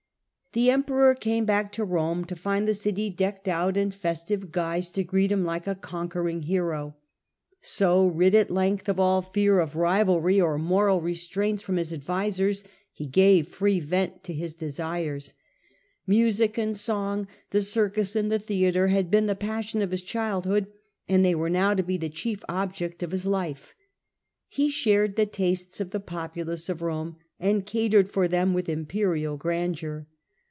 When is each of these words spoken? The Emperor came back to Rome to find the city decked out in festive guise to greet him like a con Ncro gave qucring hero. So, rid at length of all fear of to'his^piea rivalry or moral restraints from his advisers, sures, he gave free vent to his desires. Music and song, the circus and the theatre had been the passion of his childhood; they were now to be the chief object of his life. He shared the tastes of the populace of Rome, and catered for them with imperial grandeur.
The 0.53 0.69
Emperor 0.69 1.15
came 1.15 1.45
back 1.45 1.71
to 1.71 1.85
Rome 1.85 2.25
to 2.25 2.35
find 2.35 2.67
the 2.67 2.73
city 2.73 3.09
decked 3.09 3.47
out 3.47 3.77
in 3.77 3.89
festive 3.91 4.51
guise 4.51 4.89
to 4.89 5.03
greet 5.05 5.31
him 5.31 5.45
like 5.45 5.65
a 5.65 5.75
con 5.75 6.09
Ncro 6.09 6.25
gave 6.25 6.39
qucring 6.39 6.43
hero. 6.43 6.95
So, 7.61 8.05
rid 8.05 8.35
at 8.35 8.51
length 8.51 8.89
of 8.89 8.99
all 8.99 9.21
fear 9.21 9.61
of 9.61 9.69
to'his^piea 9.71 9.75
rivalry 9.77 10.41
or 10.41 10.57
moral 10.57 10.99
restraints 10.99 11.61
from 11.61 11.77
his 11.77 11.93
advisers, 11.93 12.63
sures, 12.63 12.69
he 12.91 13.05
gave 13.05 13.47
free 13.47 13.79
vent 13.79 14.25
to 14.25 14.33
his 14.33 14.53
desires. 14.53 15.33
Music 16.05 16.57
and 16.57 16.75
song, 16.75 17.29
the 17.51 17.61
circus 17.61 18.13
and 18.17 18.29
the 18.29 18.37
theatre 18.37 18.87
had 18.89 19.09
been 19.09 19.27
the 19.27 19.35
passion 19.37 19.81
of 19.81 19.91
his 19.91 20.01
childhood; 20.01 20.67
they 21.07 21.33
were 21.33 21.49
now 21.49 21.73
to 21.73 21.81
be 21.81 21.95
the 21.95 22.09
chief 22.09 22.43
object 22.49 23.01
of 23.01 23.11
his 23.11 23.25
life. 23.25 23.73
He 24.49 24.67
shared 24.69 25.15
the 25.15 25.25
tastes 25.25 25.79
of 25.79 25.91
the 25.91 26.01
populace 26.01 26.67
of 26.67 26.81
Rome, 26.81 27.15
and 27.39 27.65
catered 27.65 28.11
for 28.11 28.27
them 28.27 28.53
with 28.53 28.67
imperial 28.67 29.37
grandeur. 29.37 30.07